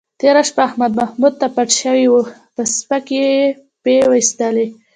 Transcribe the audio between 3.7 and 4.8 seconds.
پې وایستلی.